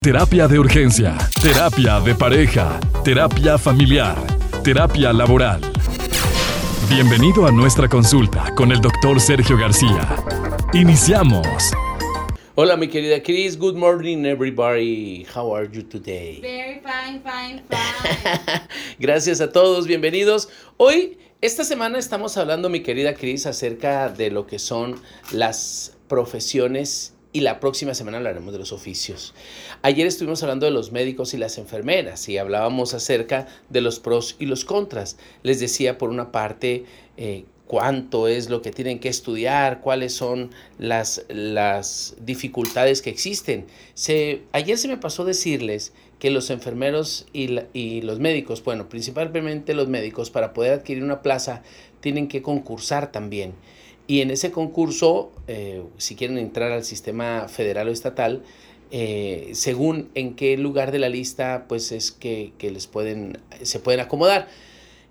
Terapia 0.00 0.46
de 0.46 0.60
urgencia, 0.60 1.18
terapia 1.42 1.98
de 1.98 2.14
pareja, 2.14 2.78
terapia 3.02 3.58
familiar, 3.58 4.16
terapia 4.62 5.12
laboral. 5.12 5.60
Bienvenido 6.88 7.46
a 7.46 7.50
nuestra 7.50 7.88
consulta 7.88 8.54
con 8.54 8.70
el 8.70 8.80
doctor 8.80 9.20
Sergio 9.20 9.58
García. 9.58 10.14
Iniciamos. 10.72 11.48
Hola 12.54 12.76
mi 12.76 12.86
querida 12.86 13.20
Chris, 13.20 13.58
good 13.58 13.74
morning 13.74 14.24
everybody. 14.24 15.26
How 15.34 15.52
are 15.52 15.68
you 15.68 15.82
today? 15.82 16.40
Very 16.40 16.80
fine, 16.80 17.20
fine, 17.20 17.64
fine. 17.68 18.68
Gracias 19.00 19.40
a 19.40 19.50
todos, 19.50 19.88
bienvenidos. 19.88 20.48
Hoy, 20.76 21.18
esta 21.40 21.64
semana 21.64 21.98
estamos 21.98 22.36
hablando, 22.36 22.68
mi 22.68 22.84
querida 22.84 23.14
Chris, 23.14 23.46
acerca 23.46 24.08
de 24.08 24.30
lo 24.30 24.46
que 24.46 24.60
son 24.60 24.94
las 25.32 25.96
profesiones 26.06 27.17
y 27.32 27.40
la 27.40 27.60
próxima 27.60 27.94
semana 27.94 28.18
hablaremos 28.18 28.52
de 28.52 28.58
los 28.58 28.72
oficios. 28.72 29.34
Ayer 29.82 30.06
estuvimos 30.06 30.42
hablando 30.42 30.66
de 30.66 30.72
los 30.72 30.92
médicos 30.92 31.34
y 31.34 31.38
las 31.38 31.58
enfermeras 31.58 32.28
y 32.28 32.38
hablábamos 32.38 32.94
acerca 32.94 33.46
de 33.68 33.80
los 33.80 34.00
pros 34.00 34.36
y 34.38 34.46
los 34.46 34.64
contras. 34.64 35.18
Les 35.42 35.60
decía 35.60 35.98
por 35.98 36.10
una 36.10 36.32
parte 36.32 36.84
eh, 37.16 37.44
cuánto 37.66 38.28
es 38.28 38.48
lo 38.48 38.62
que 38.62 38.72
tienen 38.72 38.98
que 38.98 39.10
estudiar, 39.10 39.80
cuáles 39.80 40.14
son 40.14 40.50
las, 40.78 41.24
las 41.28 42.16
dificultades 42.20 43.02
que 43.02 43.10
existen. 43.10 43.66
Se, 43.94 44.42
ayer 44.52 44.78
se 44.78 44.88
me 44.88 44.96
pasó 44.96 45.24
decirles 45.24 45.92
que 46.18 46.30
los 46.30 46.50
enfermeros 46.50 47.26
y, 47.32 47.60
y 47.74 48.00
los 48.00 48.18
médicos, 48.18 48.64
bueno, 48.64 48.88
principalmente 48.88 49.74
los 49.74 49.86
médicos, 49.86 50.30
para 50.30 50.52
poder 50.52 50.72
adquirir 50.72 51.04
una 51.04 51.22
plaza, 51.22 51.62
tienen 52.00 52.26
que 52.26 52.42
concursar 52.42 53.12
también. 53.12 53.52
Y 54.08 54.22
en 54.22 54.30
ese 54.30 54.50
concurso, 54.50 55.30
eh, 55.48 55.82
si 55.98 56.16
quieren 56.16 56.38
entrar 56.38 56.72
al 56.72 56.82
sistema 56.82 57.46
federal 57.46 57.88
o 57.88 57.92
estatal, 57.92 58.42
eh, 58.90 59.50
según 59.52 60.08
en 60.14 60.34
qué 60.34 60.56
lugar 60.56 60.92
de 60.92 60.98
la 60.98 61.10
lista, 61.10 61.66
pues 61.68 61.92
es 61.92 62.10
que, 62.10 62.52
les 62.58 62.86
pueden, 62.86 63.38
se 63.62 63.78
pueden 63.80 64.00
acomodar. 64.00 64.48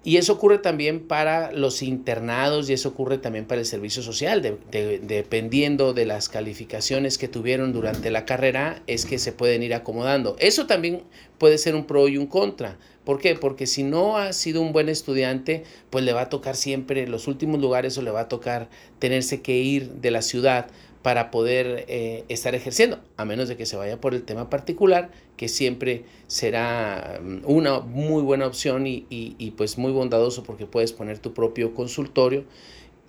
Y 0.04 0.18
eso 0.18 0.34
ocurre 0.34 0.58
también 0.58 1.08
para 1.08 1.52
los 1.52 1.84
internados 1.84 2.70
y 2.70 2.74
eso 2.74 2.90
ocurre 2.90 3.20
también 3.20 3.46
para 3.46 3.62
el 3.62 3.68
servicio 3.68 4.02
social. 4.02 4.42
dependiendo 4.72 5.94
de 5.94 6.06
las 6.06 6.28
calificaciones 6.28 7.20
que 7.20 7.28
tuvieron 7.28 7.74
durante 7.74 8.10
la 8.10 8.26
carrera, 8.26 8.82
es 8.88 9.06
que 9.06 9.20
se 9.20 9.32
pueden 9.32 9.62
ir 9.62 9.76
acomodando. 9.76 10.38
Eso 10.40 10.66
también 10.66 11.04
puede 11.38 11.60
ser 11.60 11.76
un 11.76 11.86
pro 11.86 12.08
y 12.08 12.18
un 12.18 12.26
contra. 12.26 12.80
¿Por 13.08 13.20
qué? 13.20 13.36
Porque 13.36 13.68
si 13.68 13.84
no 13.84 14.18
ha 14.18 14.34
sido 14.34 14.62
un 14.62 14.74
buen 14.74 14.90
estudiante, 14.90 15.64
pues 15.90 16.04
le 16.04 16.12
va 16.12 16.24
a 16.24 16.30
tocar 16.30 16.58
siempre 16.58 17.08
los 17.08 17.30
últimos 17.30 17.62
lugares 17.62 17.98
o 17.98 18.02
le 18.02 18.12
va 18.12 18.20
a 18.20 18.28
tocar 18.28 18.68
tenerse 19.00 19.42
que 19.42 19.58
ir 19.60 19.92
de 19.94 20.12
la 20.12 20.22
ciudad 20.22 20.68
para 21.04 21.32
poder 21.32 21.86
eh, 21.88 22.26
estar 22.28 22.54
ejerciendo, 22.54 23.00
a 23.16 23.24
menos 23.24 23.48
de 23.48 23.56
que 23.56 23.66
se 23.66 23.78
vaya 23.78 24.02
por 24.02 24.14
el 24.14 24.24
tema 24.24 24.50
particular, 24.50 25.10
que 25.38 25.48
siempre 25.48 26.04
será 26.28 27.22
mm, 27.24 27.44
una 27.46 27.80
muy 27.80 28.24
buena 28.24 28.46
opción 28.46 28.86
y, 28.88 29.06
y, 29.10 29.52
pues 29.52 29.78
muy 29.78 29.94
bondadoso 29.94 30.44
porque 30.44 30.66
puedes 30.66 30.92
poner 30.92 31.20
tu 31.20 31.34
propio 31.34 31.74
consultorio 31.74 32.44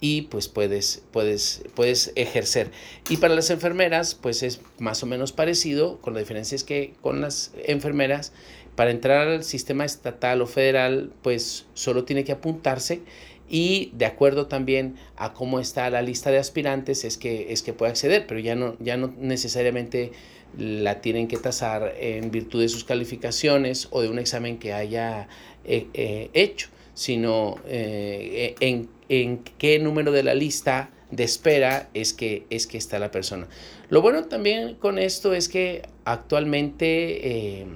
y 0.01 0.23
pues 0.23 0.49
puedes, 0.49 1.03
puedes, 1.13 1.63
puedes 1.75 2.13
ejercer. 2.15 2.71
Y 3.09 3.17
para 3.19 3.35
las 3.35 3.51
enfermeras, 3.51 4.15
pues 4.15 4.43
es 4.43 4.61
más 4.79 5.03
o 5.03 5.07
menos 5.07 5.33
parecido, 5.33 5.99
con 6.01 6.15
la 6.15 6.21
diferencia 6.21 6.57
es 6.57 6.65
que 6.65 6.95
con 7.01 7.21
las 7.21 7.53
enfermeras 7.65 8.33
para 8.77 8.93
entrar 8.93 9.27
al 9.27 9.45
sistema 9.45 9.85
estatal 9.85 10.41
o 10.41 10.47
federal, 10.47 11.13
pues 11.23 11.67
solo 11.75 12.05
tiene 12.05 12.23
que 12.23 12.33
apuntarse 12.33 13.01
y 13.49 13.91
de 13.95 14.07
acuerdo 14.07 14.47
también 14.47 14.97
a 15.17 15.33
cómo 15.33 15.59
está 15.59 15.89
la 15.91 16.03
lista 16.03 16.31
de 16.31 16.39
aspirantes 16.39 17.05
es 17.05 17.17
que, 17.17 17.53
es 17.53 17.63
que 17.63 17.73
puede 17.73 17.91
acceder, 17.91 18.27
pero 18.27 18.41
ya 18.41 18.55
no, 18.55 18.77
ya 18.79 18.97
no 18.97 19.15
necesariamente 19.19 20.13
la 20.57 21.01
tienen 21.01 21.29
que 21.29 21.39
tasar 21.39 21.95
en 21.99 22.31
virtud 22.31 22.61
de 22.61 22.69
sus 22.69 22.85
calificaciones 22.85 23.89
o 23.91 24.03
de 24.03 24.09
un 24.09 24.19
examen 24.19 24.59
que 24.59 24.73
haya 24.73 25.29
eh, 25.65 25.87
eh, 25.95 26.31
hecho, 26.33 26.69
sino 26.95 27.57
eh, 27.67 28.55
en, 28.61 28.89
en, 29.09 29.39
qué 29.59 29.79
número 29.79 30.13
de 30.13 30.23
la 30.23 30.35
lista 30.35 30.91
de 31.11 31.25
espera 31.25 31.89
es 31.95 32.13
que, 32.13 32.45
es 32.51 32.67
que 32.67 32.79
está 32.79 32.99
la 32.99 33.11
persona. 33.11 33.49
Lo 33.89 34.03
bueno 34.03 34.25
también 34.25 34.75
con 34.75 34.99
esto 34.99 35.33
es 35.35 35.49
que 35.49 35.83
actualmente 36.05 37.61
eh, 37.61 37.67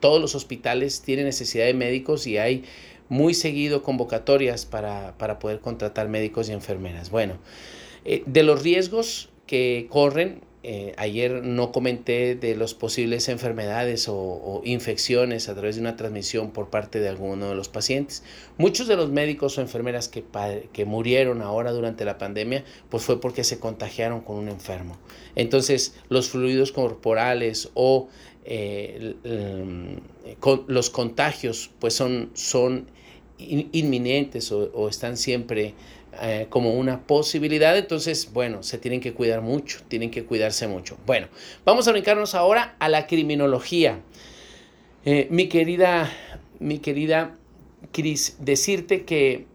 todos 0.00 0.20
los 0.20 0.34
hospitales 0.34 1.02
tienen 1.02 1.26
necesidad 1.26 1.66
de 1.66 1.74
médicos 1.74 2.26
y 2.26 2.38
hay 2.38 2.64
muy 3.08 3.34
seguido 3.34 3.82
convocatorias 3.82 4.64
para, 4.64 5.14
poder 5.38 5.60
contratar 5.60 6.08
médicos 6.08 6.48
y 6.48 6.52
enfermeras. 6.52 7.10
Bueno, 7.10 7.38
eh, 8.04 8.22
de 8.26 8.42
los 8.42 8.62
riesgos 8.62 9.28
que 9.46 9.86
corren, 9.90 10.42
eh, 10.62 10.92
ayer 10.98 11.42
no 11.42 11.72
comenté 11.72 12.34
de 12.34 12.54
las 12.54 12.74
posibles 12.74 13.28
enfermedades 13.28 14.06
o, 14.08 14.60
infecciones 14.64 15.48
a 15.48 15.54
través 15.54 15.76
de 15.76 15.80
una 15.80 15.96
transmisión 15.96 16.50
por 16.50 16.68
parte 16.68 17.00
de 17.00 17.08
alguno 17.08 17.48
de 17.48 17.54
los 17.54 17.68
pacientes. 17.68 18.22
Muchos 18.58 18.86
de 18.86 18.96
los 18.96 19.10
médicos 19.10 19.56
o 19.56 19.62
enfermeras 19.62 20.08
que, 20.08 20.22
que 20.72 20.84
murieron 20.84 21.40
ahora 21.40 21.72
durante 21.72 22.04
la 22.04 22.18
pandemia, 22.18 22.64
pues 22.90 23.02
fue 23.02 23.20
porque 23.20 23.42
se 23.42 23.58
contagiaron 23.58 24.20
con 24.20 24.36
un 24.36 24.48
enfermo. 24.48 24.98
Entonces, 25.34 25.94
los 26.08 26.28
fluidos 26.28 26.72
corporales 26.72 27.70
o 27.74 28.08
eh, 28.44 29.14
los 30.66 30.90
contagios 30.90 31.70
pues 31.78 31.94
son, 31.94 32.30
son 32.34 32.86
inminentes 33.38 34.52
o, 34.52 34.88
están 34.88 35.16
siempre 35.16 35.74
eh, 36.20 36.46
como 36.48 36.74
una 36.74 37.00
posibilidad, 37.00 37.76
entonces, 37.76 38.32
bueno, 38.32 38.62
se 38.62 38.78
tienen 38.78 39.00
que 39.00 39.12
cuidar 39.12 39.42
mucho, 39.42 39.80
tienen 39.88 40.10
que 40.10 40.24
cuidarse 40.24 40.66
mucho. 40.66 40.96
Bueno, 41.06 41.28
vamos 41.64 41.86
a 41.88 41.92
brincarnos 41.92 42.34
ahora 42.34 42.76
a 42.78 42.88
la 42.88 43.06
criminología. 43.06 44.00
Eh, 45.04 45.28
mi 45.30 45.48
querida, 45.48 46.10
mi 46.58 46.78
querida 46.78 47.36
Cris, 47.92 48.36
decirte 48.40 49.04
que 49.04 49.46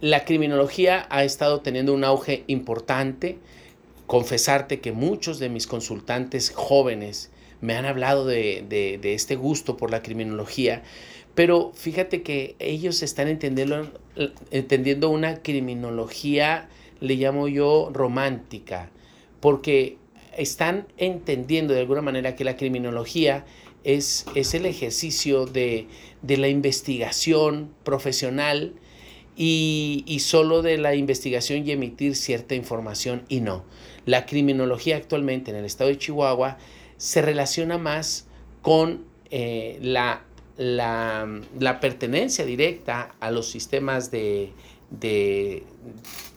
la 0.00 0.24
criminología 0.24 1.06
ha 1.10 1.24
estado 1.24 1.60
teniendo 1.60 1.94
un 1.94 2.04
auge 2.04 2.44
importante, 2.46 3.38
confesarte 4.06 4.80
que 4.80 4.92
muchos 4.92 5.38
de 5.38 5.48
mis 5.48 5.66
consultantes 5.66 6.50
jóvenes 6.54 7.30
me 7.60 7.74
han 7.74 7.86
hablado 7.86 8.26
de, 8.26 8.98
este 9.02 9.36
gusto 9.36 9.76
por 9.76 9.90
la 9.90 10.02
criminología, 10.02 10.82
pero 11.34 11.72
fíjate 11.74 12.22
que 12.22 12.54
ellos 12.58 13.02
están 13.02 13.28
entendiendo, 13.28 13.90
entendiendo 14.50 15.10
una 15.10 15.42
criminología, 15.42 16.68
le 17.00 17.16
llamo 17.16 17.48
yo, 17.48 17.90
romántica, 17.92 18.90
porque 19.40 19.98
están 20.36 20.86
entendiendo 20.96 21.74
de 21.74 21.80
alguna 21.80 22.02
manera 22.02 22.36
que 22.36 22.44
la 22.44 22.56
criminología 22.56 23.44
es, 23.84 24.26
es 24.34 24.54
el 24.54 24.66
ejercicio 24.66 25.46
de, 25.46 25.86
la 26.26 26.48
investigación 26.48 27.70
profesional 27.84 28.72
y, 29.36 30.04
y, 30.06 30.20
solo 30.20 30.62
de 30.62 30.78
la 30.78 30.94
investigación 30.94 31.66
y 31.66 31.72
emitir 31.72 32.16
cierta 32.16 32.54
información 32.54 33.24
y 33.28 33.40
no. 33.40 33.64
La 34.06 34.26
criminología 34.26 34.96
actualmente 34.96 35.50
en 35.50 35.56
el 35.56 35.64
estado 35.64 35.90
de 35.90 35.98
Chihuahua 35.98 36.58
se 37.04 37.20
relaciona 37.20 37.76
más 37.76 38.24
con 38.62 39.04
eh, 39.30 39.78
la, 39.82 40.22
la, 40.56 41.78
pertenencia 41.78 42.46
directa 42.46 43.14
a 43.20 43.30
los 43.30 43.50
sistemas 43.50 44.10
de, 44.10 44.52
de, 44.88 45.64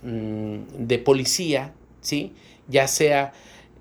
mm, 0.03 1.03
policía, 1.05 1.73
¿sí? 2.01 2.33
ya 2.67 2.89
sea 2.89 3.31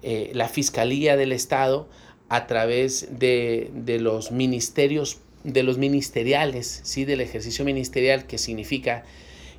eh, 0.05 0.31
la 0.33 0.49
Fiscalía 0.49 1.17
del 1.17 1.33
Estado 1.33 1.89
a 2.29 2.47
través 2.47 3.19
de, 3.19 3.99
los 4.01 4.31
ministerios, 4.31 5.19
de 5.43 5.65
los 5.65 5.79
ministeriales, 5.79 6.83
¿sí? 6.85 7.05
del 7.05 7.21
ejercicio 7.21 7.65
ministerial, 7.65 8.29
que 8.29 8.39
significa 8.39 9.03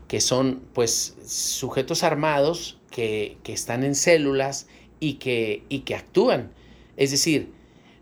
que 0.07 0.21
son 0.21 0.61
pues 0.71 1.17
sujetos 1.25 2.03
armados 2.03 2.77
que, 2.89 3.35
están 3.47 3.83
en 3.83 3.95
células 3.95 4.67
y 5.01 5.15
que, 5.15 5.63
y 5.67 5.79
que 5.79 5.93
actúan 5.93 6.55
es 6.97 7.11
decir, 7.11 7.51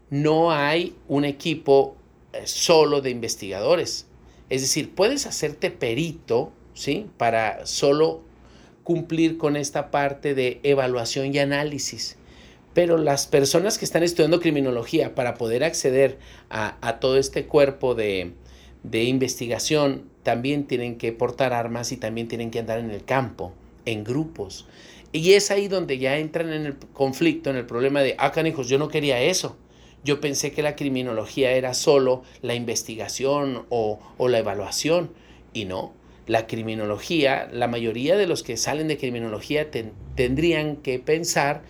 no 0.09 0.51
hay 0.51 0.95
un 1.07 1.25
equipo 1.25 1.95
eh, 2.33 2.41
solo 2.45 3.01
de 3.01 3.11
investigadores. 3.11 4.07
Es 4.49 4.61
decir, 4.61 4.93
puedes 4.93 5.25
hacerte 5.25 5.71
perito, 5.71 6.51
¿sí? 6.73 7.07
Para 7.17 7.65
solo 7.65 8.21
cumplir 8.83 9.37
con 9.37 9.55
esta 9.55 9.91
parte 9.91 10.35
de 10.35 10.59
evaluación 10.63 11.33
y 11.33 11.39
análisis. 11.39 12.17
Pero 12.73 12.97
las 12.97 13.25
personas 13.25 13.77
que 13.77 13.85
están 13.85 14.03
estudiando 14.03 14.39
criminología 14.39 15.15
para 15.15 15.35
poder 15.35 15.63
acceder 15.63 16.19
a, 16.49 16.99
todo 16.99 17.17
este 17.17 17.45
cuerpo 17.45 17.95
de, 17.95 18.33
de 18.83 19.03
investigación 19.05 20.09
también 20.23 20.65
tienen 20.65 20.97
que 20.97 21.11
portar 21.11 21.53
armas 21.53 21.91
y 21.91 21.97
también 21.97 22.27
tienen 22.27 22.51
que 22.51 22.59
andar 22.59 22.79
en 22.79 22.91
el 22.91 23.03
campo, 23.03 23.53
en 23.85 24.03
grupos. 24.03 24.67
Y 25.15 25.31
es 25.35 25.49
ahí 25.49 25.69
donde 25.69 25.97
ya 25.97 26.17
entran 26.17 26.51
en 26.51 26.65
el 26.65 26.75
conflicto, 26.75 27.49
en 27.49 27.55
el 27.55 27.65
problema 27.65 28.01
de, 28.01 28.15
ah, 28.17 28.33
canijos, 28.33 28.67
yo 28.67 28.77
no 28.77 28.89
quería 28.89 29.21
eso. 29.21 29.55
Yo 30.03 30.19
pensé 30.19 30.51
que 30.51 30.61
la 30.61 30.75
criminología 30.75 31.51
era 31.53 31.73
solo 31.73 32.23
la 32.41 32.53
investigación 32.53 33.65
o, 33.69 33.97
la 34.19 34.39
evaluación. 34.39 35.11
Y 35.53 35.63
no, 35.63 35.93
la 36.27 36.47
criminología, 36.47 37.47
la 37.49 37.69
mayoría 37.69 38.17
de 38.17 38.27
los 38.27 38.43
que 38.43 38.57
salen 38.57 38.89
de 38.89 38.97
criminología 38.97 39.71
tendrían 40.15 40.75
que 40.75 40.99
pensar 40.99 41.63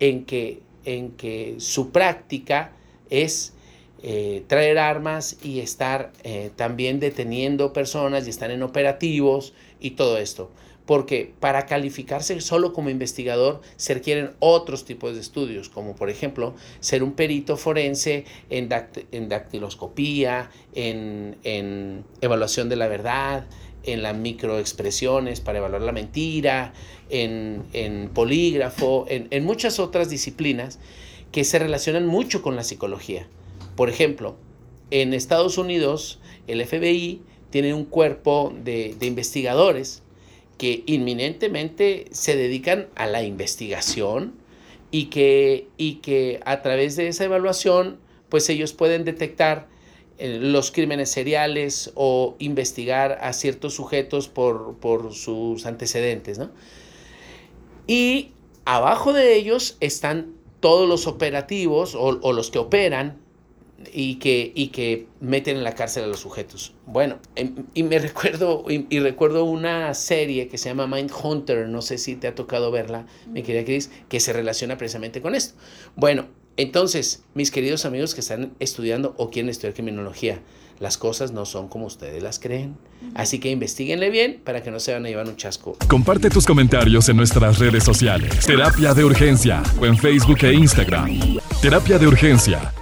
en 0.00 0.24
que 0.24 1.54
su 1.58 1.92
práctica 1.92 2.72
es 3.10 3.52
eh, 4.02 4.42
traer 4.48 4.78
armas 4.78 5.38
y 5.42 5.60
estar 5.60 6.12
eh, 6.24 6.50
también 6.56 6.98
deteniendo 6.98 7.72
personas 7.72 8.26
y 8.26 8.30
estar 8.30 8.50
en 8.50 8.64
operativos 8.64 9.54
y 9.78 9.92
todo 9.92 10.18
esto. 10.18 10.50
Porque 10.88 11.34
para 11.38 11.66
calificarse 11.66 12.40
solo 12.40 12.72
como 12.72 12.88
investigador 12.88 13.60
se 13.76 13.92
requieren 13.92 14.30
otros 14.38 14.86
tipos 14.86 15.14
de 15.14 15.20
estudios, 15.20 15.68
como 15.68 15.94
por 15.94 16.08
ejemplo 16.08 16.54
ser 16.80 17.02
un 17.02 17.12
perito 17.12 17.58
forense 17.58 18.24
en, 18.48 18.70
dactiloscopía, 18.70 20.50
en, 20.74 21.36
en 21.44 22.06
evaluación 22.22 22.70
de 22.70 22.76
la 22.76 22.88
verdad, 22.88 23.46
en 23.82 24.02
las 24.02 24.16
microexpresiones 24.16 25.42
para 25.42 25.58
evaluar 25.58 25.82
la 25.82 25.92
mentira, 25.92 26.72
en, 27.10 27.64
en 27.74 28.08
polígrafo, 28.08 29.04
en, 29.10 29.28
en, 29.30 29.44
muchas 29.44 29.80
otras 29.80 30.08
disciplinas 30.08 30.78
que 31.32 31.44
se 31.44 31.58
relacionan 31.58 32.06
mucho 32.06 32.40
con 32.40 32.56
la 32.56 32.64
psicología. 32.64 33.28
Por 33.76 33.90
ejemplo, 33.90 34.36
en 34.90 35.12
Estados 35.12 35.58
Unidos 35.58 36.18
el 36.46 36.64
FBI 36.64 37.20
tiene 37.50 37.74
un 37.74 37.84
cuerpo 37.84 38.54
de, 38.64 38.96
de 38.98 39.04
investigadores 39.04 40.02
que 40.58 40.82
inminentemente 40.86 42.06
se 42.10 42.36
dedican 42.36 42.88
a 42.96 43.06
la 43.06 43.22
investigación 43.22 44.34
y 44.90 45.06
que, 45.06 45.68
y 45.78 45.96
que 45.96 46.40
a 46.44 46.62
través 46.62 46.96
de 46.96 47.08
esa 47.08 47.24
evaluación 47.24 47.98
pues 48.28 48.48
ellos 48.50 48.72
pueden 48.72 49.04
detectar 49.04 49.68
eh, 50.18 50.38
los 50.40 50.70
crímenes 50.70 51.10
seriales 51.10 51.92
o 51.94 52.34
investigar 52.40 53.18
a 53.22 53.32
ciertos 53.32 53.74
sujetos 53.74 54.28
por, 54.28 54.76
por 54.78 55.14
sus 55.14 55.64
antecedentes. 55.64 56.38
¿no? 56.38 56.50
Y 57.86 58.32
abajo 58.64 59.12
de 59.12 59.36
ellos 59.36 59.76
están 59.80 60.34
todos 60.60 60.88
los 60.88 61.06
operativos 61.06 61.94
o, 61.94 62.18
o 62.20 62.32
los 62.32 62.50
que 62.50 62.58
operan 62.58 63.18
y 63.92 64.16
que, 64.16 64.52
y 64.54 64.68
que 64.68 65.06
meten 65.20 65.56
en 65.56 65.64
la 65.64 65.74
cárcel 65.74 66.04
a 66.04 66.06
los 66.06 66.20
sujetos. 66.20 66.74
Bueno, 66.86 67.18
em, 67.36 67.54
y 67.74 67.82
me 67.82 67.98
recuerdo, 67.98 68.64
y, 68.68 68.98
recuerdo 68.98 69.44
una 69.44 69.94
serie 69.94 70.48
que 70.48 70.58
se 70.58 70.68
llama 70.68 70.86
Mind 70.86 71.12
Hunter, 71.22 71.68
no 71.68 71.82
sé 71.82 71.98
si 71.98 72.16
te 72.16 72.28
ha 72.28 72.34
tocado 72.34 72.70
verla, 72.70 73.06
mi 73.28 73.42
querida 73.42 73.64
Cris, 73.64 73.90
que 74.08 74.20
se 74.20 74.32
relaciona 74.32 74.76
precisamente 74.76 75.22
con 75.22 75.34
esto. 75.34 75.54
Bueno, 75.96 76.26
entonces, 76.56 77.22
mis 77.34 77.52
queridos 77.52 77.84
amigos 77.84 78.14
que 78.14 78.20
están 78.20 78.52
estudiando 78.58 79.14
o 79.16 79.30
quieren 79.30 79.48
estudiar 79.48 79.74
criminología, 79.74 80.40
las 80.80 80.96
cosas 80.98 81.32
no 81.32 81.44
son 81.44 81.68
como 81.68 81.86
ustedes 81.86 82.22
las 82.22 82.38
creen. 82.40 82.76
Así 83.14 83.38
que 83.38 83.50
investiguenle 83.50 84.10
bien 84.10 84.40
para 84.44 84.62
que 84.62 84.70
no 84.70 84.80
se 84.80 84.92
van 84.92 85.04
a 85.06 85.08
llevar 85.08 85.28
un 85.28 85.36
chasco. 85.36 85.76
Comparte 85.88 86.30
tus 86.30 86.46
comentarios 86.46 87.08
en 87.08 87.16
nuestras 87.16 87.58
redes 87.58 87.84
sociales. 87.84 88.44
Terapia 88.44 88.92
de 88.94 89.04
Urgencia 89.04 89.62
o 89.80 89.86
en 89.86 89.96
Facebook 89.96 90.38
e 90.42 90.54
Instagram. 90.54 91.38
Terapia 91.60 91.98
de 91.98 92.06
Urgencia 92.06 92.72